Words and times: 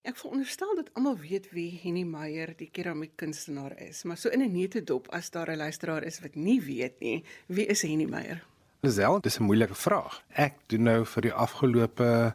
Ek 0.00 0.16
veronderstel 0.16 0.70
dat 0.78 0.86
almal 0.96 1.18
weet 1.20 1.50
wie 1.52 1.68
Henny 1.82 2.06
Meyer 2.08 2.54
die 2.56 2.70
keramiekkunstenaar 2.72 3.74
is, 3.84 4.06
maar 4.08 4.16
so 4.16 4.30
in 4.32 4.40
'n 4.40 4.52
neutedop 4.52 5.08
as 5.12 5.30
daar 5.30 5.50
'n 5.50 5.56
luisteraar 5.56 6.02
is 6.02 6.20
wat 6.20 6.34
nie 6.34 6.60
weet 6.60 7.00
nie, 7.00 7.24
wie 7.46 7.66
is 7.66 7.82
Henny 7.82 8.06
Meyer? 8.06 8.42
Lisel, 8.80 9.20
dis 9.20 9.38
'n 9.38 9.42
moeilike 9.42 9.74
vraag. 9.74 10.22
Ek 10.28 10.54
doen 10.66 10.82
nou 10.82 11.04
vir 11.04 11.22
die 11.22 11.32
afgelope 11.32 12.34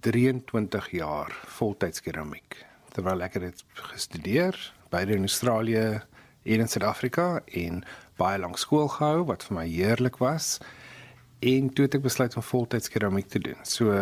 23 0.00 0.90
jaar 0.90 1.30
voltyds 1.46 2.00
keramiek. 2.00 2.66
Terwyl 2.92 3.22
ek 3.22 3.34
het 3.34 3.64
gestudeer 3.72 4.74
by 4.90 5.06
in 5.06 5.20
Australië 5.20 6.02
en 6.42 6.60
in 6.60 6.68
Suid-Afrika 6.68 7.42
en 7.46 7.84
baie 8.16 8.38
lank 8.38 8.58
skool 8.58 8.88
gehou 8.88 9.24
wat 9.24 9.44
vir 9.44 9.56
my 9.56 9.68
heerlik 9.68 10.16
was. 10.16 10.58
En 11.38 11.72
toe 11.72 11.84
het 11.84 11.94
ek 11.94 12.02
besluit 12.02 12.36
om 12.36 12.42
voltyds 12.42 12.88
keramiek 12.88 13.28
te 13.28 13.38
doen. 13.38 13.58
So 13.62 13.92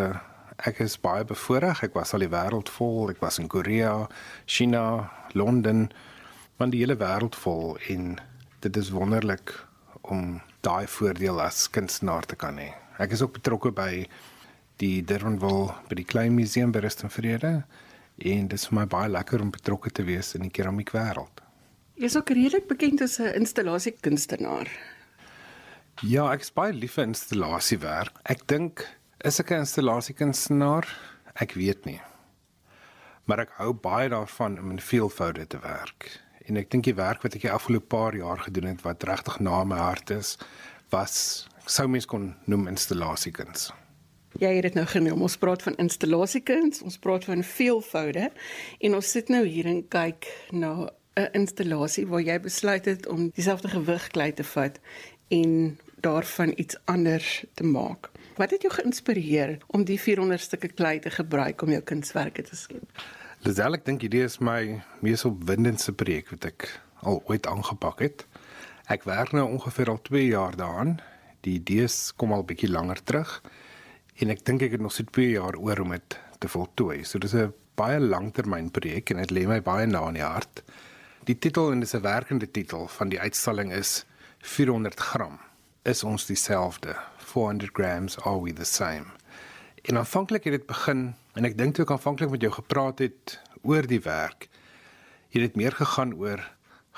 ek 0.68 0.80
is 0.84 0.98
baie 1.00 1.24
bevoorreg. 1.24 1.82
Ek 1.82 1.94
was 1.94 2.14
al 2.14 2.24
die 2.24 2.32
wêreld 2.32 2.70
vol. 2.70 3.10
Ek 3.10 3.20
was 3.20 3.38
in 3.38 3.48
Korea, 3.48 4.08
China, 4.46 5.10
Londen, 5.34 5.90
van 6.60 6.70
die 6.70 6.82
hele 6.82 6.96
wêreld 7.00 7.36
vol 7.38 7.76
en 7.90 8.16
dit 8.62 8.76
is 8.78 8.92
wonderlik 8.94 9.54
om 10.02 10.40
daai 10.62 10.86
voordeel 10.86 11.40
as 11.42 11.66
kunstenaar 11.74 12.26
te 12.28 12.38
kan 12.38 12.58
hê. 12.60 12.70
Ek 13.02 13.14
is 13.16 13.22
ook 13.24 13.34
betrokke 13.40 13.72
by 13.74 14.04
die 14.82 15.00
Durbanville 15.06 15.72
by 15.88 15.98
die 15.98 16.06
Klein 16.06 16.36
Museum 16.36 16.74
by 16.74 16.84
Rust 16.84 17.02
en 17.06 17.10
Vrede 17.10 17.52
en 18.22 18.48
dit 18.50 18.58
is 18.58 18.68
vir 18.68 18.78
my 18.78 18.86
baie 18.86 19.10
lekker 19.10 19.42
om 19.42 19.50
betrokke 19.54 19.90
te 19.90 20.04
wees 20.06 20.34
in 20.36 20.46
die 20.46 20.52
keramiekwêreld. 20.54 21.42
Jy 21.98 22.08
is 22.08 22.16
ook 22.18 22.30
redelik 22.34 22.68
bekend 22.70 23.02
as 23.02 23.18
'n 23.18 23.34
installasiekunstenaar. 23.42 24.68
Ja, 26.02 26.32
ek 26.32 26.40
is 26.40 26.50
baie 26.50 26.72
lief 26.72 26.94
vir 26.94 27.04
installasiewerk. 27.04 28.20
Ek 28.24 28.46
dink 28.46 28.86
is 29.24 29.38
ek 29.38 29.50
'n 29.50 29.62
installasiekunstenaar? 29.62 30.86
Ek 31.34 31.52
weet 31.52 31.84
nie. 31.84 32.00
Maar 33.24 33.38
ek 33.38 33.50
hou 33.56 33.72
baie 33.72 34.08
daarvan 34.08 34.58
om 34.58 34.70
in 34.70 34.80
veelvoude 34.80 35.46
te 35.46 35.58
werk 35.58 36.20
en 36.46 36.56
ek 36.56 36.70
dink 36.70 36.84
die 36.84 36.94
werk 36.94 37.22
wat 37.22 37.34
ek 37.34 37.42
die 37.46 37.52
afgelope 37.52 37.86
paar 37.86 38.16
jaar 38.16 38.38
gedoen 38.38 38.64
het 38.64 38.82
wat 38.82 39.02
regtig 39.02 39.38
na 39.40 39.64
my 39.64 39.78
hart 39.78 40.10
is, 40.10 40.38
was 40.90 41.46
sou 41.66 41.86
mens 41.88 42.06
kon 42.06 42.34
noem 42.44 42.66
installasiekuns. 42.66 43.70
Jy 44.40 44.54
het 44.54 44.62
dit 44.62 44.74
nou 44.74 44.86
genoem. 44.86 45.22
Ons 45.22 45.36
praat 45.36 45.62
van 45.62 45.76
installasiekuns, 45.76 46.82
ons 46.82 46.98
praat 46.98 47.24
van 47.24 47.44
veelvoude 47.44 48.30
en 48.80 48.94
ons 48.94 49.10
sit 49.10 49.28
nou 49.28 49.46
hier 49.46 49.66
en 49.66 49.88
kyk 49.88 50.26
na 50.50 50.90
'n 51.14 51.30
installasie 51.32 52.06
waar 52.06 52.20
jy 52.20 52.40
besluit 52.40 52.84
het 52.84 53.06
om 53.06 53.30
dieselfde 53.30 53.68
gewig 53.68 54.08
klei 54.08 54.32
te 54.32 54.44
vat 54.44 54.80
en 55.28 55.78
daarvan 56.02 56.52
iets 56.56 56.76
anders 56.84 57.44
te 57.54 57.64
maak. 57.64 58.10
Wat 58.36 58.50
het 58.50 58.62
jou 58.62 58.72
geïnspireer 58.72 59.58
om 59.66 59.84
die 59.84 59.98
400 60.00 60.40
stukke 60.40 60.68
klei 60.68 60.98
te 60.98 61.10
gebruik 61.10 61.62
om 61.62 61.70
jou 61.74 61.82
kunswerke 61.82 62.42
te 62.42 62.56
skep? 62.56 63.02
Lisel, 63.42 63.74
ek 63.74 63.84
dink 63.84 64.04
hierdie 64.04 64.22
is 64.22 64.38
my 64.38 64.80
mees 65.02 65.24
opwindendste 65.28 65.92
projek 65.98 66.30
wat 66.30 66.44
ek 66.52 66.68
al 67.02 67.22
ooit 67.26 67.46
aangepak 67.50 68.04
het. 68.04 68.26
Ek 68.92 69.06
werk 69.08 69.32
nou 69.34 69.48
ongeveer 69.56 69.90
al 69.90 70.00
2 70.06 70.26
jaar 70.28 70.56
daaraan. 70.56 70.96
Die 71.42 71.56
idees 71.58 72.12
kom 72.16 72.32
al 72.32 72.46
bietjie 72.46 72.70
langer 72.70 73.02
terug 73.02 73.40
en 74.22 74.30
ek 74.30 74.44
dink 74.46 74.62
ek 74.62 74.76
het 74.76 74.84
nog 74.84 74.94
so 74.94 75.04
2 75.04 75.34
jaar 75.34 75.58
oor 75.58 75.82
om 75.82 75.94
dit 75.96 76.18
te 76.38 76.48
voltooi. 76.48 77.02
So 77.04 77.18
dis 77.18 77.34
'n 77.34 77.52
baie 77.74 78.00
langtermyn 78.00 78.70
projek 78.70 79.10
en 79.10 79.16
dit 79.16 79.30
lê 79.30 79.46
my 79.46 79.60
baie 79.60 79.86
na 79.86 80.06
in 80.08 80.14
die 80.14 80.26
hart. 80.26 80.62
Die 81.24 81.38
titel 81.38 81.72
en 81.72 81.80
dis 81.80 81.94
'n 81.94 82.02
werkende 82.02 82.50
titel 82.50 82.86
van 82.88 83.08
die 83.08 83.20
uitstalling 83.20 83.72
is 83.72 84.04
400 84.40 85.00
gram. 85.00 85.38
Is 85.82 86.04
ons 86.06 86.26
dieselfde? 86.26 86.94
400 87.18 87.72
grams 87.72 88.18
are 88.18 88.40
we 88.42 88.52
the 88.52 88.64
same? 88.64 89.06
En 89.82 89.96
aanvanklik 89.96 90.44
het 90.44 90.52
dit 90.52 90.66
begin 90.66 91.00
en 91.34 91.48
ek 91.48 91.56
dink 91.58 91.74
toe 91.74 91.82
ek 91.82 91.90
aanvanklik 91.96 92.30
met 92.30 92.46
jou 92.46 92.52
gepraat 92.54 93.02
het 93.02 93.34
oor 93.66 93.88
die 93.90 93.98
werk, 94.04 94.46
het 95.34 95.42
dit 95.42 95.58
meer 95.58 95.74
gegaan 95.74 96.14
oor 96.14 96.44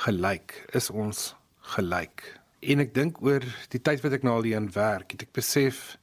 gelyk, 0.05 0.59
is 0.77 0.91
ons 0.93 1.33
gelyk. 1.73 2.27
En 2.61 2.85
ek 2.85 2.93
dink 2.93 3.25
oor 3.25 3.49
die 3.73 3.81
tyd 3.81 4.05
wat 4.05 4.21
ek 4.21 4.29
nou 4.29 4.37
al 4.37 4.51
hier 4.51 4.61
aan 4.61 4.69
werk, 4.77 5.17
het 5.17 5.31
ek 5.31 5.33
besef 5.33 5.97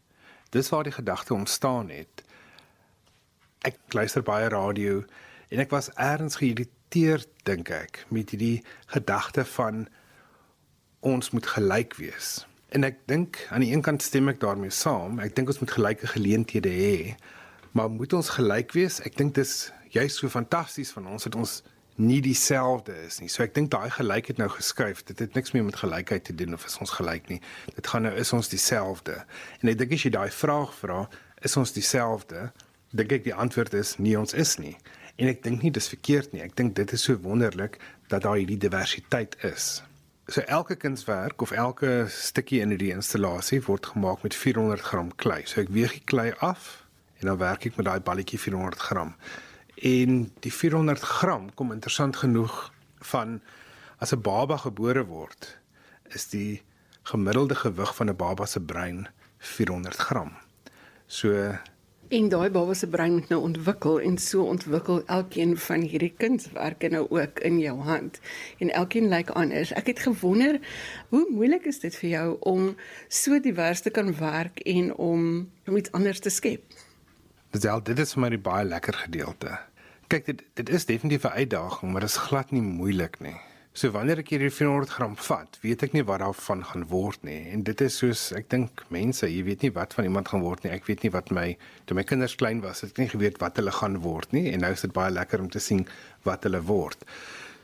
dis 0.49 0.73
waar 0.73 0.89
die 0.89 0.97
gedagte 0.97 1.37
ontstaan 1.37 1.93
het. 1.93 2.25
Ek 3.61 3.77
luister 3.93 4.25
baie 4.25 4.49
radio 4.49 5.03
en 5.53 5.61
ek 5.61 5.69
was 5.69 5.93
ergens 6.01 6.41
geïrriteerd 6.41 7.29
dink 7.45 7.69
ek 7.69 8.07
met 8.09 8.33
hierdie 8.33 8.63
gedagte 8.89 9.45
van 9.53 9.85
ons 11.05 11.29
moet 11.29 11.45
gelyk 11.45 12.01
wees. 12.01 12.39
En 12.71 12.87
ek 12.87 13.01
dink 13.11 13.47
aan 13.51 13.65
die 13.65 13.73
een 13.73 13.81
kant 13.83 13.99
stem 14.01 14.31
ek 14.31 14.39
daarmee 14.39 14.71
saam. 14.71 15.19
Ek 15.19 15.33
dink 15.35 15.49
ons 15.51 15.59
moet 15.59 15.73
gelyke 15.75 16.07
geleenthede 16.07 16.71
hê. 16.71 16.95
Maar 17.75 17.89
moet 17.91 18.13
ons 18.15 18.29
gelyk 18.37 18.71
wees? 18.71 19.01
Ek 19.03 19.17
dink 19.19 19.35
dis 19.35 19.73
juist 19.91 20.21
so 20.21 20.31
fantasties 20.31 20.93
van 20.95 21.09
ons 21.11 21.27
dat 21.27 21.35
ons 21.35 21.57
nie 21.99 22.21
dieselfde 22.23 22.95
is 23.03 23.19
nie. 23.19 23.27
So 23.27 23.43
ek 23.43 23.57
dink 23.57 23.73
daai 23.73 23.91
gelykheid 23.91 24.39
nou 24.39 24.47
geskuif. 24.55 25.03
Dit 25.11 25.19
het 25.19 25.35
niks 25.35 25.51
meer 25.51 25.67
met 25.67 25.81
gelykheid 25.83 26.23
te 26.29 26.37
doen 26.39 26.55
of 26.55 26.63
is 26.69 26.79
ons 26.79 26.95
gelyk 26.95 27.27
nie. 27.33 27.41
Dit 27.75 27.91
gaan 27.91 28.07
nou 28.07 28.15
is 28.23 28.31
ons 28.39 28.51
dieselfde. 28.55 29.19
En 29.59 29.75
ek 29.75 29.83
dink 29.83 29.99
as 29.99 30.07
jy 30.07 30.15
daai 30.15 30.31
vraag 30.31 30.71
vra, 30.79 31.03
is 31.43 31.59
ons 31.59 31.75
dieselfde? 31.75 32.47
Dink 32.95 33.19
ek 33.19 33.27
die 33.27 33.35
antwoord 33.35 33.75
is 33.83 33.97
nee, 33.99 34.15
ons 34.15 34.31
is 34.31 34.55
nie. 34.63 34.77
En 35.19 35.27
ek 35.27 35.43
dink 35.43 35.67
nie 35.67 35.75
dis 35.75 35.91
verkeerd 35.91 36.31
nie. 36.31 36.47
Ek 36.47 36.55
dink 36.55 36.79
dit 36.79 36.95
is 36.95 37.03
so 37.03 37.19
wonderlik 37.19 37.81
dat 38.07 38.23
daar 38.23 38.39
hierdie 38.39 38.59
diversiteit 38.63 39.35
is. 39.43 39.81
So 40.31 40.41
elke 40.41 40.75
kunswerk 40.75 41.41
of 41.41 41.51
elke 41.51 42.05
stukkie 42.07 42.61
in 42.63 42.71
hierdie 42.71 42.93
installasie 42.95 43.57
word 43.65 43.89
gemaak 43.91 44.21
met 44.23 44.35
400 44.35 44.79
gram 44.79 45.09
klei. 45.19 45.41
So 45.43 45.59
ek 45.59 45.71
weeg 45.75 45.97
die 45.97 46.05
klei 46.07 46.29
af 46.39 46.85
en 47.19 47.27
dan 47.27 47.39
werk 47.41 47.65
ek 47.67 47.75
met 47.75 47.89
daai 47.89 47.99
balletjie 47.99 48.39
400 48.39 48.79
gram. 48.79 49.11
En 49.75 50.21
die 50.45 50.53
400 50.55 51.03
gram 51.03 51.49
kom 51.59 51.73
interessant 51.75 52.21
genoeg 52.21 52.55
van 53.11 53.41
as 53.99 54.13
'n 54.15 54.23
baba 54.23 54.55
gebore 54.63 55.03
word, 55.03 55.57
is 56.15 56.29
die 56.31 56.63
gemiddelde 57.03 57.55
gewig 57.55 57.91
van 57.95 58.07
'n 58.07 58.15
baba 58.15 58.45
se 58.45 58.61
brein 58.61 59.09
400 59.37 59.97
gram. 59.97 60.31
So 61.07 61.57
En 62.11 62.25
daai 62.27 62.49
baba 62.51 62.73
se 62.75 62.87
brein 62.91 63.13
moet 63.13 63.29
nou 63.31 63.37
ontwikkel 63.47 64.01
en 64.03 64.17
so 64.19 64.43
ontwikkel 64.43 64.97
elkeen 65.05 65.53
van 65.65 65.85
hierdie 65.87 66.11
kunswerke 66.19 66.89
nou 66.91 67.05
ook 67.07 67.39
in 67.39 67.59
jou 67.59 67.77
hand. 67.87 68.19
En 68.59 68.73
elkeen 68.75 69.07
lyk 69.07 69.29
anders. 69.29 69.71
Ek 69.79 69.87
het 69.93 70.01
gewonder, 70.03 70.59
hoe 71.07 71.21
moeilik 71.29 71.69
is 71.71 71.79
dit 71.79 71.95
vir 71.95 72.09
jou 72.09 72.25
om 72.51 72.73
so 73.07 73.39
divers 73.39 73.85
te 73.85 73.93
kan 73.95 74.11
werk 74.19 74.59
en 74.59 74.91
om 74.95 75.23
om 75.71 75.77
iets 75.79 75.91
anders 75.95 76.19
te 76.19 76.29
skep? 76.29 76.67
Dis 77.55 77.63
al 77.65 77.79
dit 77.79 77.99
is 78.03 78.11
vir 78.17 78.25
my 78.25 78.33
die 78.35 78.43
baie 78.43 78.67
lekker 78.67 78.99
gedeelte. 79.05 79.55
Kyk, 80.11 80.27
dit 80.27 80.43
dit 80.59 80.69
is 80.69 80.85
definitief 80.91 81.23
'n 81.23 81.39
uitdaging, 81.39 81.91
maar 81.91 82.03
dit 82.03 82.09
is 82.11 82.23
glad 82.27 82.51
nie 82.51 82.61
moeilik 82.61 83.19
nie. 83.23 83.39
So 83.71 83.87
wanneer 83.95 84.19
ek 84.19 84.33
hierdie 84.33 84.49
400 84.51 84.91
gram 84.91 85.13
vat, 85.15 85.55
weet 85.63 85.85
ek 85.85 85.93
nie 85.95 86.01
wat 86.03 86.19
daarvan 86.19 86.59
gaan 86.67 86.81
word 86.91 87.21
nie. 87.23 87.39
En 87.53 87.61
dit 87.63 87.83
is 87.85 87.95
soos 88.01 88.23
ek 88.35 88.49
dink 88.51 88.81
mense, 88.91 89.23
jy 89.31 89.45
weet 89.47 89.61
nie 89.63 89.71
wat 89.71 89.95
van 89.95 90.09
iemand 90.09 90.27
gaan 90.27 90.43
word 90.43 90.65
nie. 90.65 90.73
Ek 90.75 90.89
weet 90.89 91.05
nie 91.05 91.11
wat 91.13 91.31
my 91.31 91.45
toe 91.87 91.95
my 91.95 92.03
kinders 92.03 92.35
klein 92.35 92.59
was, 92.65 92.81
het 92.83 92.91
ek 92.91 92.99
nie 92.99 93.11
geweet 93.13 93.39
wat 93.39 93.61
hulle 93.61 93.71
gaan 93.71 93.95
word 94.03 94.35
nie. 94.35 94.49
En 94.51 94.65
nou 94.65 94.73
is 94.75 94.83
dit 94.83 94.91
baie 94.91 95.13
lekker 95.15 95.39
om 95.39 95.47
te 95.53 95.61
sien 95.63 95.85
wat 96.27 96.43
hulle 96.43 96.59
word. 96.67 97.07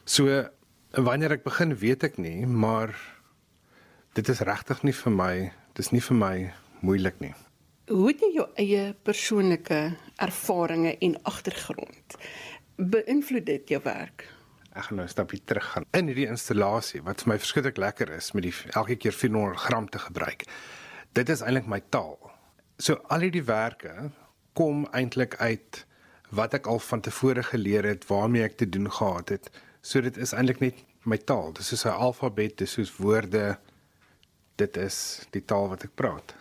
So 0.07 0.45
wanneer 0.95 1.35
ek 1.35 1.43
begin, 1.43 1.75
weet 1.75 2.07
ek 2.07 2.15
nie, 2.23 2.47
maar 2.47 2.95
dit 4.15 4.31
is 4.31 4.45
regtig 4.47 4.85
nie 4.87 4.95
vir 4.95 5.17
my, 5.17 5.33
dis 5.75 5.91
nie 5.91 6.03
vir 6.07 6.19
my 6.23 6.33
moeilik 6.87 7.19
nie. 7.19 7.33
Hoe 7.91 8.07
het 8.13 8.23
jy 8.23 8.31
jou 8.37 8.47
eie 8.63 8.87
persoonlike 9.03 9.83
ervarings 10.23 11.03
en 11.03 11.19
agtergrond 11.27 12.17
beïnvloed 12.79 13.51
dit 13.51 13.75
jou 13.75 13.83
werk? 13.83 14.29
Ek 14.77 14.89
gaan 14.89 14.97
nou 15.01 15.07
'n 15.07 15.09
stapie 15.09 15.41
terug 15.43 15.67
gaan 15.73 15.85
in 15.93 16.07
hierdie 16.07 16.29
installasie 16.29 17.01
wat 17.01 17.21
vir 17.21 17.33
my 17.33 17.37
verskriklik 17.39 17.77
lekker 17.77 18.09
is 18.17 18.31
met 18.33 18.43
die 18.43 18.53
elke 18.73 18.95
keer 18.95 19.13
400 19.13 19.59
gram 19.59 19.89
te 19.89 19.99
gebruik. 19.99 20.45
Dit 21.13 21.29
is 21.29 21.41
eintlik 21.41 21.67
my 21.67 21.81
taal. 21.89 22.17
So 22.77 23.01
al 23.09 23.25
hierdie 23.25 23.45
werke 23.45 24.11
kom 24.53 24.85
eintlik 24.91 25.35
uit 25.41 25.85
wat 26.29 26.53
ek 26.53 26.67
al 26.67 26.79
van 26.79 27.01
tevore 27.01 27.43
geleer 27.43 27.85
het, 27.87 28.05
waarmee 28.07 28.43
ek 28.43 28.57
te 28.57 28.69
doen 28.69 28.91
gehad 28.91 29.29
het. 29.29 29.49
So 29.81 30.01
dit 30.01 30.17
is 30.17 30.33
eintlik 30.33 30.59
net 30.59 30.83
my 31.03 31.17
taal. 31.17 31.53
Dit 31.53 31.63
is 31.63 31.67
soos 31.67 31.85
'n 31.85 31.97
alfabet, 31.97 32.57
dit 32.57 32.67
is 32.67 32.73
soos 32.73 32.95
woorde. 32.97 33.57
Dit 34.55 34.77
is 34.77 35.27
die 35.31 35.45
taal 35.45 35.69
wat 35.69 35.83
ek 35.83 35.95
praat. 35.95 36.35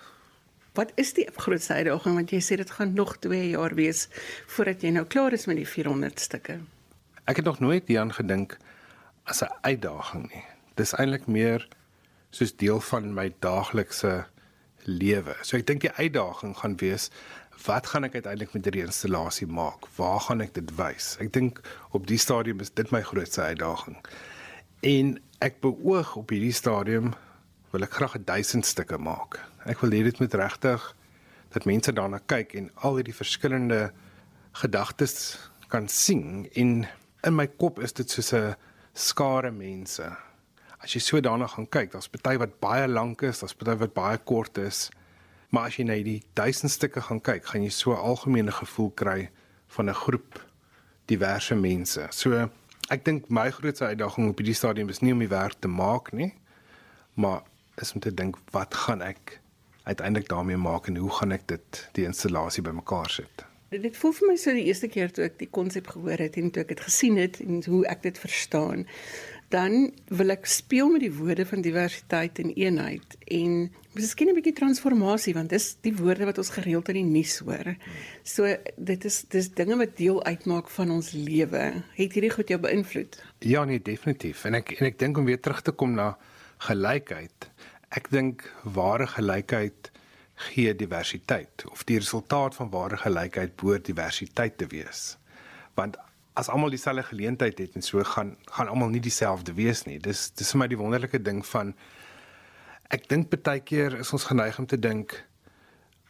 Wat 0.75 0.93
is 0.95 1.13
die 1.13 1.29
grootste 1.37 1.75
uitdaging 1.75 2.15
want 2.15 2.31
jy 2.31 2.41
sê 2.41 2.57
dit 2.57 2.71
gaan 2.71 2.93
nog 2.93 3.17
2 3.17 3.51
jaar 3.51 3.75
wees 3.75 4.09
voordat 4.47 4.83
jy 4.83 4.91
nou 4.91 5.05
klaar 5.05 5.33
is 5.33 5.47
met 5.47 5.57
die 5.57 5.69
400 5.69 6.21
stukke? 6.21 6.61
Ek 7.27 7.37
het 7.37 7.45
nog 7.45 7.59
nooit 7.59 7.89
hieraan 7.91 8.13
gedink 8.15 8.57
as 9.25 9.43
'n 9.43 9.51
uitdaging 9.61 10.33
nie. 10.33 10.45
Dis 10.75 10.95
eintlik 10.95 11.27
meer 11.27 11.69
soos 12.31 12.57
deel 12.57 12.81
van 12.81 13.15
my 13.15 13.35
daaglikse 13.39 14.27
lewe. 14.85 15.35
So 15.43 15.57
ek 15.57 15.67
dink 15.67 15.81
die 15.81 15.91
uitdaging 15.91 16.57
gaan 16.57 16.77
wees 16.77 17.11
wat 17.65 17.87
gaan 17.87 18.05
ek 18.05 18.15
uiteindelik 18.15 18.53
met 18.53 18.65
hierdie 18.65 18.85
installasie 18.85 19.47
maak? 19.47 19.87
Waar 19.97 20.21
gaan 20.21 20.41
ek 20.41 20.55
dit 20.55 20.75
wys? 20.77 21.17
Ek 21.21 21.33
dink 21.33 21.61
op 21.91 22.07
die 22.07 22.19
stadium 22.19 22.61
is 22.61 22.71
dit 22.71 22.91
my 22.91 23.03
grootste 23.03 23.43
uitdaging. 23.43 23.97
En 24.81 25.19
ek 25.39 25.61
beoog 25.61 26.17
op 26.17 26.31
hierdie 26.31 26.53
stadium 26.53 27.15
wil 27.73 27.83
ek 27.83 27.97
graag 27.99 28.19
1000 28.25 28.67
stukke 28.67 28.99
maak. 28.99 29.41
Ek 29.65 29.81
wil 29.81 29.91
hê 29.91 30.03
dit 30.03 30.21
moet 30.21 30.35
regtig 30.35 30.95
dat 31.51 31.65
mense 31.65 31.93
daarna 31.93 32.21
kyk 32.27 32.55
en 32.55 32.71
al 32.75 33.01
hierdie 33.01 33.17
verskillende 33.17 33.91
gedagtes 34.53 35.39
kan 35.69 35.89
sien 35.89 36.47
en 36.55 36.87
in 37.27 37.35
my 37.35 37.47
kop 37.59 37.81
is 37.83 37.93
dit 37.93 38.11
soos 38.11 38.33
'n 38.33 38.55
skare 38.95 39.51
mense. 39.51 40.07
As 40.81 40.95
jy 40.95 41.01
so 41.01 41.21
daarna 41.21 41.47
gaan 41.47 41.67
kyk, 41.67 41.93
daar's 41.93 42.09
party 42.09 42.37
wat 42.39 42.61
baie 42.61 42.89
lank 42.89 43.23
is, 43.23 43.41
daar's 43.41 43.55
party 43.55 43.77
wat 43.79 43.95
baie 43.95 44.19
kort 44.19 44.59
is. 44.59 44.91
Maar 45.51 45.67
as 45.67 45.77
jy 45.77 45.85
na 45.85 45.95
die 46.03 46.23
duisend 46.35 46.71
stukke 46.71 47.01
gaan 47.01 47.21
kyk, 47.21 47.45
gaan 47.45 47.63
jy 47.63 47.71
so 47.71 47.93
'n 47.93 47.97
algemene 47.97 48.53
gevoel 48.53 48.91
kry 48.91 49.31
van 49.69 49.89
'n 49.89 49.95
groep 49.95 50.41
diverse 51.07 51.55
mense. 51.55 52.07
So 52.11 52.51
ek 52.91 53.05
dink 53.05 53.29
my 53.29 53.51
grootste 53.51 53.87
uitdaging 53.87 54.29
op 54.29 54.39
hierdie 54.39 54.55
stadium 54.55 54.89
is 54.89 55.01
nie 55.01 55.13
om 55.13 55.19
die 55.19 55.29
werk 55.29 55.61
te 55.61 55.69
maak 55.69 56.13
nie, 56.13 56.35
maar 57.15 57.43
is 57.77 57.93
om 57.93 58.01
te 58.01 58.15
dink 58.15 58.37
wat 58.53 58.75
gaan 58.75 59.03
ek 59.03 59.41
uiteindelik 59.85 60.29
daarmee 60.29 60.57
maak 60.57 60.87
en 60.87 60.97
hoe 60.97 61.11
gaan 61.11 61.33
ek 61.33 61.47
dit 61.47 61.89
die 61.93 62.05
installasie 62.05 62.63
bymekaar 62.63 63.11
sit? 63.11 63.56
Dit 63.75 63.97
voel 63.99 64.13
vir 64.15 64.29
my 64.31 64.37
so 64.39 64.53
die 64.55 64.69
eerste 64.71 64.87
keer 64.87 65.11
toe 65.11 65.25
ek 65.27 65.41
die 65.41 65.49
konsep 65.51 65.89
gehoor 65.91 66.21
het 66.23 66.37
en 66.39 66.53
toe 66.55 66.63
ek 66.63 66.69
dit 66.77 66.83
gesien 66.87 67.17
het 67.19 67.41
en 67.43 67.65
hoe 67.67 67.81
ek 67.91 68.05
dit 68.05 68.19
verstaan. 68.23 68.85
Dan 69.51 69.91
wil 70.15 70.31
ek 70.35 70.47
speel 70.47 70.91
met 70.93 71.03
die 71.03 71.11
woorde 71.15 71.47
van 71.47 71.65
diversiteit 71.67 72.39
en 72.43 72.53
eenheid 72.55 73.17
en 73.27 73.57
miskien 73.99 74.31
'n 74.31 74.39
bietjie 74.39 74.55
transformasie 74.55 75.35
want 75.35 75.51
dis 75.51 75.67
die 75.83 75.95
woorde 75.99 76.31
wat 76.31 76.39
ons 76.39 76.55
gereeld 76.55 76.89
in 76.95 77.01
die 77.01 77.11
nuus 77.19 77.39
hoor. 77.43 77.75
So 78.23 78.55
dit 78.77 79.05
is 79.05 79.25
dis 79.35 79.51
dinge 79.51 79.77
wat 79.77 79.97
deel 79.97 80.23
uitmaak 80.23 80.71
van 80.71 80.91
ons 80.91 81.11
lewe. 81.13 81.83
Het 81.99 82.13
hierdie 82.13 82.35
goed 82.39 82.49
jou 82.49 82.61
beïnvloed? 82.61 83.19
Ja 83.41 83.65
nee, 83.65 83.83
definitief. 83.83 84.45
En 84.45 84.55
ek 84.55 84.79
en 84.81 84.87
ek 84.87 84.99
dink 84.99 85.19
om 85.19 85.25
weer 85.25 85.41
terug 85.41 85.63
te 85.63 85.73
kom 85.73 85.95
na 85.95 86.17
gelykheid. 86.59 87.51
Ek 87.91 88.11
dink 88.11 88.47
ware 88.63 89.07
gelykheid 89.07 89.91
gee 90.37 90.75
diversiteit 90.77 91.65
of 91.71 91.85
die 91.89 91.99
resultaat 91.99 92.55
van 92.55 92.71
ware 92.71 92.97
gelykheid 93.01 93.57
behoort 93.57 93.87
diversiteit 93.89 94.59
te 94.59 94.67
wees. 94.73 95.17
Want 95.75 95.97
as 96.37 96.51
almal 96.53 96.71
dieselfde 96.71 97.03
geleentheid 97.03 97.59
het 97.59 97.75
en 97.75 97.83
so 97.83 98.05
gaan 98.05 98.37
gaan 98.45 98.69
almal 98.69 98.93
nie 98.93 99.01
dieselfde 99.01 99.55
wees 99.57 99.85
nie. 99.87 99.99
Dis 99.99 100.31
dis 100.31 100.53
vir 100.53 100.61
my 100.61 100.69
die 100.69 100.81
wonderlike 100.81 101.23
ding 101.23 101.41
van 101.47 101.73
ek 102.93 103.09
dink 103.09 103.33
baie 103.33 103.61
keer 103.61 103.97
is 104.01 104.13
ons 104.13 104.29
geneig 104.29 104.59
om 104.59 104.67
te 104.67 104.79
dink 104.79 105.17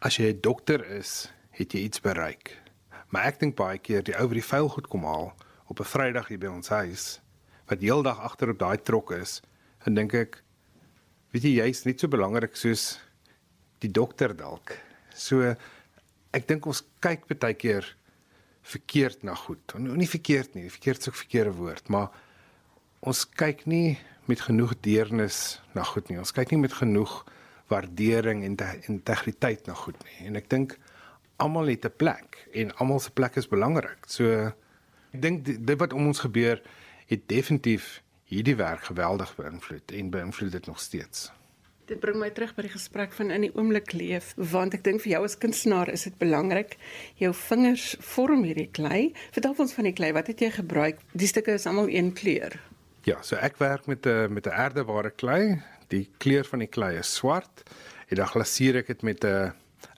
as 0.02 0.19
jy 0.19 0.32
'n 0.32 0.40
dokter 0.40 0.84
is, 0.99 1.31
het 1.50 1.73
jy 1.73 1.81
iets 1.87 2.00
bereik. 2.00 2.56
Maar 3.11 3.26
ek 3.26 3.40
dink 3.40 3.56
baie 3.56 3.78
keer 3.78 4.02
die 4.02 4.17
ou 4.19 4.26
wat 4.26 4.34
die 4.34 4.50
vuil 4.50 4.69
goed 4.69 4.88
kom 4.88 5.05
haal 5.05 5.32
op 5.67 5.81
'n 5.81 5.84
Vrydag 5.84 6.28
hier 6.28 6.38
by 6.38 6.50
ons 6.50 6.69
huis 6.69 7.20
wat 7.67 7.81
heeldag 7.81 8.19
agter 8.20 8.50
op 8.50 8.58
daai 8.58 8.78
trok 8.78 9.11
is, 9.11 9.43
en 9.87 9.94
dink 9.94 10.14
ek 10.14 10.43
weet 11.34 11.43
jy 11.43 11.55
jy's 11.61 11.84
net 11.87 12.00
so 12.00 12.08
belangrik 12.08 12.56
soos 12.56 12.99
die 13.86 13.94
dokter 13.94 14.34
dalk. 14.36 14.74
So 15.14 15.54
ek 16.36 16.48
dink 16.50 16.66
ons 16.68 16.82
kyk 17.04 17.26
baie 17.30 17.56
keer 17.56 17.86
verkeerd 18.66 19.22
na 19.22 19.36
goed. 19.38 19.76
Nie 19.78 20.10
verkeerd 20.10 20.56
nie, 20.58 20.66
verkeerd 20.70 21.04
is 21.04 21.10
ook 21.10 21.20
verkeerde 21.22 21.54
woord, 21.56 21.88
maar 21.88 22.10
ons 23.06 23.22
kyk 23.38 23.64
nie 23.70 23.98
met 24.26 24.42
genoeg 24.42 24.74
deernis 24.82 25.60
na 25.76 25.84
goed 25.86 26.10
nie. 26.10 26.18
Ons 26.18 26.34
kyk 26.34 26.50
nie 26.52 26.64
met 26.64 26.74
genoeg 26.74 27.20
waardering 27.70 28.42
en 28.46 28.56
integriteit 28.90 29.66
na 29.66 29.74
goed 29.78 29.98
nie. 30.06 30.26
En 30.28 30.38
ek 30.38 30.50
dink 30.50 30.76
almal 31.42 31.70
het 31.70 31.86
'n 31.86 31.96
plek 31.96 32.48
en 32.52 32.74
almal 32.76 33.00
se 33.00 33.10
plek 33.10 33.36
is 33.36 33.48
belangrik. 33.48 34.02
So 34.06 34.52
ek 35.12 35.20
dink 35.22 35.44
dit 35.44 35.78
wat 35.78 35.92
om 35.92 36.06
ons 36.06 36.20
gebeur 36.20 36.62
het 37.06 37.28
definitief 37.28 38.02
hierdie 38.24 38.56
werk 38.56 38.84
geweldig 38.90 39.34
beïnvloed 39.36 39.92
en 39.92 40.10
beïnvloed 40.10 40.52
dit 40.52 40.66
nog 40.66 40.80
steeds. 40.80 41.30
Dit 41.86 42.00
bring 42.02 42.16
my 42.18 42.32
terug 42.34 42.50
by 42.56 42.64
die 42.66 42.72
gesprek 42.72 43.12
van 43.14 43.28
in 43.30 43.44
die 43.46 43.52
oomblik 43.54 43.92
leef, 43.94 44.32
want 44.52 44.74
ek 44.74 44.82
dink 44.82 45.04
vir 45.04 45.12
jou 45.12 45.20
as 45.28 45.36
kunstenaar 45.38 45.86
is 45.92 46.02
dit 46.08 46.16
belangrik. 46.18 46.72
Jou 47.22 47.30
vingers 47.38 47.92
vorm 48.02 48.42
hierdie 48.42 48.66
klei. 48.74 49.12
Vertel 49.36 49.54
ons 49.62 49.74
van 49.76 49.86
die 49.86 49.92
klei. 49.94 50.08
Wat 50.16 50.26
het 50.26 50.42
jy 50.42 50.48
gebruik? 50.56 50.98
Die 51.14 51.28
stukke 51.30 51.54
is 51.54 51.66
almal 51.70 51.86
een 51.86 52.10
kleur. 52.18 52.56
Ja, 53.06 53.20
so 53.22 53.38
ek 53.38 53.60
werk 53.62 53.86
met 53.86 54.02
'n 54.06 54.34
met 54.34 54.48
'n 54.50 54.58
aardeware 54.64 55.12
klei. 55.14 55.62
Die 55.94 56.10
kleur 56.18 56.42
van 56.44 56.58
die 56.58 56.66
klei 56.66 56.98
is 56.98 57.14
swart 57.14 57.62
en 58.10 58.16
dan 58.16 58.26
glasuur 58.26 58.76
ek 58.76 58.86
dit 58.86 59.02
met 59.02 59.24
'n 59.24 59.52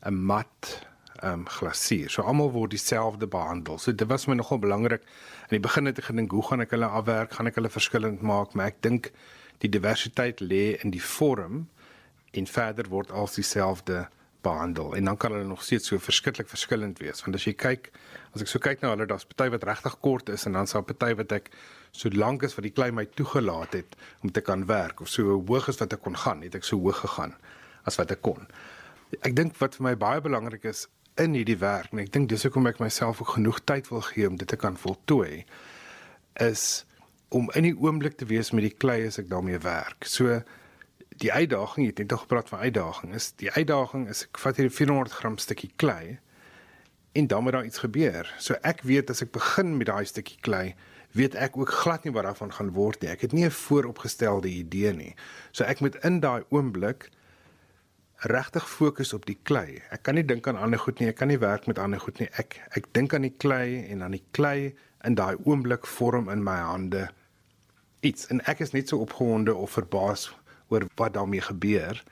'n 0.05 0.15
mat 0.15 0.85
ehm 1.23 1.33
um, 1.33 1.49
glasuur. 1.49 2.11
So 2.11 2.23
almal 2.23 2.53
word 2.53 2.71
dieselfde 2.71 3.27
behandel. 3.27 3.79
So 3.79 3.93
dit 3.93 4.09
was 4.09 4.27
my 4.27 4.35
nogal 4.35 4.59
belangrik. 4.59 5.01
In 5.49 5.57
die 5.57 5.61
begin 5.61 5.87
het 5.87 5.99
ek 5.99 6.05
gedink, 6.05 6.31
hoe 6.31 6.43
gaan 6.43 6.61
ek 6.61 6.71
hulle 6.71 6.87
afwerk? 6.87 7.33
Gaan 7.33 7.47
ek 7.47 7.55
hulle 7.55 7.71
verskillend 7.71 8.21
maak? 8.21 8.55
Maar 8.55 8.67
ek 8.67 8.83
dink 8.83 9.11
die 9.59 9.71
diversiteit 9.71 10.41
lê 10.41 10.77
in 10.85 10.91
die 10.91 11.03
vorm 11.03 11.69
en 12.31 12.47
verder 12.47 12.89
word 12.89 13.11
als 13.11 13.35
dieselfde 13.35 14.09
behandel. 14.41 14.95
En 14.97 15.05
dan 15.05 15.17
kan 15.17 15.33
hulle 15.33 15.45
nog 15.45 15.63
steeds 15.63 15.87
so 15.87 15.99
verskriklik 15.99 16.49
verskillend 16.49 16.99
wees 16.99 17.23
want 17.25 17.37
as 17.37 17.47
jy 17.49 17.55
kyk 17.59 17.91
as 18.35 18.45
ek 18.45 18.51
so 18.51 18.63
kyk 18.63 18.83
na 18.83 18.93
hulle 18.95 19.09
daar's 19.11 19.27
party 19.27 19.51
wat 19.55 19.67
regtig 19.67 19.99
kort 20.05 20.29
is 20.35 20.47
en 20.47 20.59
dan 20.59 20.71
sal 20.71 20.85
party 20.87 21.15
wat 21.19 21.33
ek 21.35 21.51
so 21.91 22.13
lank 22.15 22.45
as 22.47 22.55
wat 22.59 22.67
die 22.69 22.75
klei 22.75 22.91
my 22.95 23.07
toegelaat 23.19 23.75
het 23.79 23.97
om 24.23 24.33
te 24.33 24.45
kan 24.45 24.67
werk 24.69 25.01
of 25.03 25.11
so 25.11 25.41
hoog 25.49 25.71
as 25.73 25.81
wat 25.83 25.97
ek 25.97 26.05
kon 26.05 26.19
gaan 26.25 26.45
het 26.47 26.59
ek 26.59 26.69
so 26.69 26.79
hoog 26.79 27.01
gegaan 27.03 27.35
as 27.89 27.99
wat 27.99 28.13
ek 28.15 28.23
kon. 28.23 28.47
Ek 29.25 29.35
dink 29.35 29.57
wat 29.63 29.79
vir 29.79 29.89
my 29.89 29.95
baie 29.99 30.23
belangrik 30.23 30.69
is 30.69 30.87
in 31.19 31.35
hierdie 31.35 31.59
werk 31.59 31.95
en 31.95 32.05
ek 32.05 32.13
dink 32.15 32.31
dis 32.31 32.45
hoekom 32.47 32.69
ek 32.71 32.83
myself 32.83 33.23
ook 33.25 33.35
genoeg 33.39 33.63
tyd 33.67 33.91
wil 33.91 34.05
gee 34.13 34.29
om 34.29 34.37
dit 34.39 34.49
te 34.49 34.61
kan 34.61 34.79
voltooi 34.79 35.45
is 36.45 36.85
om 37.35 37.51
in 37.59 37.67
die 37.67 37.75
oomblik 37.77 38.17
te 38.21 38.29
wees 38.29 38.53
met 38.55 38.65
die 38.69 38.77
klei 38.77 39.03
as 39.09 39.19
ek 39.21 39.29
daarmee 39.33 39.59
werk. 39.65 40.07
So 40.07 40.39
die 41.23 41.33
uitdaging, 41.33 41.87
jy 41.87 41.93
het 41.93 41.99
net 42.05 42.21
gepraat 42.21 42.49
van 42.49 42.59
uitdaging, 42.59 43.15
is 43.15 43.33
die 43.41 43.51
uitdaging 43.51 44.09
is 44.09 44.25
ek 44.29 44.39
vat 44.39 44.57
hier 44.57 44.67
'n 44.67 44.75
400 44.75 45.15
gram 45.21 45.39
stukkie 45.39 45.73
klei 45.77 46.19
en 47.13 47.27
dan 47.27 47.43
moet 47.43 47.53
daar 47.53 47.65
iets 47.65 47.79
gebeur. 47.79 48.35
So 48.39 48.55
ek 48.63 48.83
weet 48.83 49.11
as 49.11 49.23
ek 49.23 49.33
begin 49.33 49.77
met 49.77 49.87
daai 49.87 50.05
stukkie 50.05 50.39
klei, 50.41 50.75
weet 51.13 51.35
ek 51.35 51.57
ook 51.57 51.71
glad 51.71 52.05
nie 52.05 52.13
wat 52.13 52.25
daarvan 52.25 52.53
gaan 52.53 52.71
word 52.73 53.01
nie. 53.03 53.11
Ek 53.11 53.21
het 53.21 53.33
nie 53.33 53.45
'n 53.45 53.51
vooropgestelde 53.51 54.49
idee 54.49 54.93
nie. 54.93 55.15
So 55.53 55.65
ek 55.65 55.81
moet 55.81 55.97
in 56.05 56.21
daai 56.21 56.45
oomblik 56.51 57.11
regtig 58.19 58.69
fokus 58.69 59.13
op 59.13 59.27
die 59.27 59.39
klei. 59.43 59.83
Ek 59.91 60.03
kan 60.03 60.15
nie 60.15 60.25
dink 60.25 60.47
aan 60.47 60.57
ander 60.57 60.79
goed 60.79 60.99
nie. 60.99 61.09
Ek 61.09 61.17
kan 61.17 61.29
nie 61.29 61.39
werk 61.39 61.67
met 61.67 61.79
ander 61.79 62.01
goed 62.01 62.19
nie. 62.19 62.29
Ek 62.39 62.61
ek 62.77 62.93
dink 62.93 63.15
aan 63.15 63.23
die 63.23 63.35
klei 63.37 63.87
en 63.91 64.03
aan 64.03 64.11
die 64.17 64.25
klei 64.31 64.75
in 65.05 65.15
daai 65.15 65.37
oomblik 65.45 65.87
vorm 65.87 66.29
in 66.29 66.43
my 66.43 66.59
hande 66.59 67.09
iets. 68.01 68.27
En 68.27 68.41
ek 68.47 68.61
is 68.61 68.73
net 68.73 68.89
so 68.89 68.99
opgewonde 68.99 69.55
of 69.55 69.71
verbaas 69.71 70.35
oor 70.69 70.87
wat 71.01 71.15
daarmee 71.17 71.45
gebeur 71.45 72.03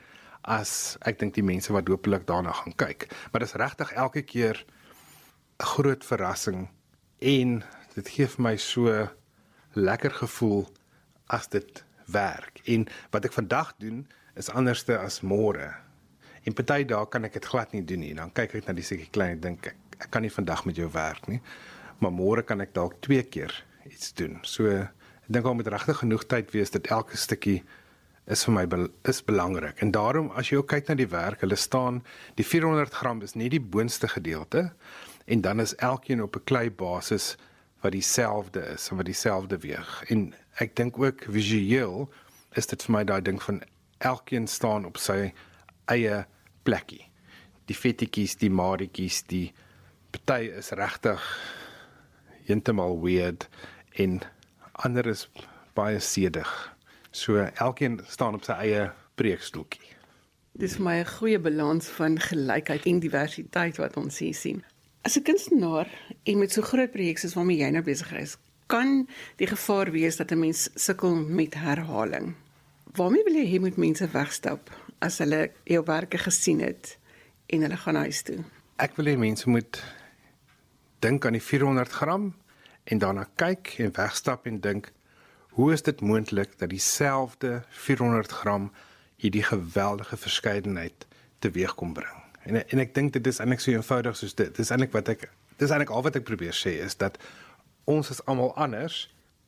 as 0.47 0.97
ek 1.07 1.19
dink 1.19 1.35
die 1.35 1.45
mense 1.47 1.73
wat 1.75 1.89
hopelik 1.91 2.27
daarna 2.27 2.53
gaan 2.55 2.77
kyk. 2.79 3.09
Maar 3.33 3.43
dit 3.43 3.51
is 3.51 3.61
regtig 3.61 3.93
elke 3.93 4.23
keer 4.23 4.65
'n 5.59 5.65
groot 5.65 6.05
verrassing 6.05 6.69
en 7.19 7.65
dit 7.95 8.09
gee 8.09 8.27
vir 8.27 8.43
my 8.43 8.57
so 8.57 9.09
lekker 9.75 10.11
gevoel 10.11 10.69
as 11.27 11.49
dit 11.49 11.85
werk. 12.07 12.61
En 12.65 12.87
wat 13.11 13.25
ek 13.25 13.33
vandag 13.33 13.75
doen 13.79 14.07
is 14.35 14.51
anderste 14.51 14.99
as 14.99 15.21
môre. 15.21 15.75
En 16.45 16.53
party 16.53 16.85
dae 16.85 17.07
kan 17.09 17.25
ek 17.25 17.33
dit 17.33 17.45
glad 17.45 17.73
nie 17.73 17.85
doen 17.85 18.01
nie. 18.01 18.15
Dan 18.15 18.33
kyk 18.33 18.55
ek 18.55 18.67
na 18.67 18.73
die 18.73 18.85
seker 18.85 19.09
klein 19.11 19.31
en 19.31 19.41
dink 19.41 19.67
ek 19.67 19.77
ek 19.97 20.11
kan 20.13 20.25
nie 20.25 20.33
vandag 20.33 20.65
met 20.69 20.77
jou 20.77 20.89
werk 20.93 21.29
nie. 21.29 21.41
Maar 21.99 22.13
môre 22.13 22.45
kan 22.45 22.61
ek 22.61 22.75
dalk 22.77 22.99
twee 23.05 23.23
keer 23.23 23.53
iets 23.89 24.13
doen. 24.19 24.39
So 24.45 24.69
ek 24.69 25.33
dink 25.33 25.47
al 25.47 25.57
met 25.59 25.71
regtig 25.73 26.03
genoeg 26.03 26.27
tyd 26.29 26.53
wees 26.55 26.73
dat 26.75 26.91
elke 26.93 27.17
stukkie 27.17 27.63
is 28.27 28.45
vir 28.45 28.55
my 28.55 28.67
be 28.67 28.91
is 29.09 29.23
belangrik. 29.25 29.81
En 29.83 29.91
daarom 29.95 30.31
as 30.35 30.51
jy 30.51 30.59
ook 30.61 30.71
kyk 30.73 30.89
na 30.89 30.97
die 30.99 31.11
werk, 31.11 31.41
hulle 31.45 31.57
staan 31.57 32.03
die 32.39 32.47
400 32.47 32.95
gram 32.95 33.23
is 33.23 33.37
net 33.39 33.53
die 33.55 33.63
boonste 33.63 34.09
gedeelte 34.11 34.71
en 35.27 35.41
dan 35.41 35.61
is 35.61 35.75
elkeen 35.75 36.23
op 36.23 36.37
'n 36.37 36.45
klei 36.45 36.71
basis 36.71 37.37
wat 37.83 37.93
dieselfde 37.93 38.61
is 38.75 38.91
en 38.91 38.97
wat 38.97 39.07
dieselfde 39.07 39.59
weeg. 39.59 40.03
En 40.11 40.35
ek 40.59 40.77
dink 40.77 40.99
ook 40.99 41.27
visueel 41.29 42.09
is 42.57 42.67
dit 42.67 42.83
vir 42.83 42.93
my 42.93 43.05
daai 43.05 43.23
ding 43.23 43.43
van 43.43 43.63
elkeen 43.99 44.47
staan 44.47 44.85
op 44.85 44.97
sy 44.97 45.33
eie 45.85 46.27
plekkie. 46.63 47.05
Die 47.67 47.77
vettetjies, 47.77 48.37
die 48.37 48.51
maritjies, 48.51 49.23
die 49.23 49.53
party 50.11 50.51
is 50.59 50.71
regtig 50.71 51.23
heeltemal 52.47 53.01
weird 53.03 53.49
en 53.93 54.21
ander 54.73 55.07
is 55.07 55.29
baie 55.75 56.01
sedig. 56.01 56.76
So 57.17 57.37
elkeen 57.55 58.01
staan 58.13 58.35
op 58.37 58.45
sy 58.45 58.55
eie 58.61 58.81
preekstoeltjie. 59.17 59.95
Dis 60.61 60.75
vir 60.77 60.85
my 60.85 60.97
'n 61.01 61.13
goeie 61.17 61.39
balans 61.41 61.87
van 61.97 62.19
gelykheid 62.21 62.85
en 62.87 62.99
diversiteit 63.01 63.77
wat 63.77 63.97
ons 63.97 64.19
hier 64.19 64.35
sien. 64.35 64.65
As 65.03 65.17
'n 65.17 65.23
kunstenaar 65.23 65.89
en 66.25 66.39
met 66.39 66.53
so 66.53 66.63
groot 66.63 66.91
projekte 66.91 67.21
soos 67.21 67.35
waarmee 67.35 67.57
jy 67.57 67.71
nou 67.71 67.83
besig 67.83 68.13
is, 68.13 68.37
kan 68.67 69.09
die 69.37 69.47
gevaar 69.47 69.91
wees 69.91 70.17
dat 70.17 70.31
'n 70.31 70.39
mens 70.39 70.69
sukkel 70.75 71.15
met 71.15 71.55
herhaling. 71.55 72.35
Waarmee 72.93 73.25
wil 73.25 73.35
jy 73.35 73.47
hê 73.53 73.61
moet 73.61 73.77
mense 73.77 74.09
wegstap 74.09 74.71
as 74.99 75.19
hulle 75.19 75.51
jou 75.65 75.85
werke 75.85 76.19
gesien 76.19 76.61
het 76.61 76.99
en 77.47 77.61
hulle 77.63 77.77
gaan 77.77 77.97
huis 77.97 78.23
toe? 78.23 78.45
Ek 78.77 78.97
wil 78.97 79.07
hê 79.07 79.17
mense 79.19 79.49
moet 79.49 79.83
dink 81.01 81.25
aan 81.25 81.33
die 81.33 81.43
400 81.43 81.93
gram 81.93 82.35
en 82.85 82.99
daarna 82.99 83.27
kyk 83.37 83.75
en 83.79 83.93
wegstap 83.93 84.47
en 84.47 84.61
dink 84.61 84.93
Hoe 85.57 85.73
is 85.73 85.83
dit 85.83 86.01
moontlik 86.01 86.59
dat 86.59 86.69
dieselfde 86.69 87.63
400 87.69 88.33
gram 88.33 88.73
hierdie 89.17 89.43
geweldige 89.43 90.17
verskeidenheid 90.17 91.07
teweeg 91.39 91.75
kom 91.75 91.93
bring? 91.93 92.19
En 92.43 92.69
en 92.69 92.83
ek 92.85 92.93
dink 92.95 93.15
dit 93.15 93.27
is 93.27 93.41
eintlik 93.41 93.65
so 93.65 93.73
eenvoudig 93.73 94.19
soos 94.21 94.37
dit. 94.37 94.53
Dis 94.57 94.71
eintlik 94.71 94.93
wat 94.93 95.09
ek 95.09 95.25
dis 95.57 95.73
eintlik 95.73 95.95
al 95.97 96.05
wat 96.05 96.19
ek 96.21 96.29
probeer 96.29 96.53
sê 96.53 96.75
is 96.85 96.99
dat 97.01 97.17
ons 97.89 98.13
is 98.13 98.21
almal 98.29 98.53
anders 98.61 99.07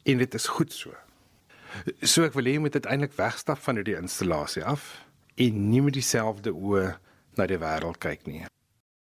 en 0.09 0.25
dit 0.25 0.35
is 0.41 0.49
goed 0.57 0.73
so. 0.73 0.97
So 2.01 2.25
ek 2.25 2.39
wil 2.41 2.49
hê 2.49 2.57
jy 2.57 2.65
moet 2.65 2.81
uiteindelik 2.81 3.19
wegstap 3.21 3.61
van 3.69 3.77
hierdie 3.77 4.01
installasie 4.01 4.65
af 4.65 4.89
en 5.37 5.65
nie 5.69 5.85
met 5.85 5.99
dieselfde 6.01 6.57
oë 6.57 6.95
na 7.37 7.53
die 7.53 7.61
wêreld 7.61 8.01
kyk 8.01 8.25
nie. 8.25 8.47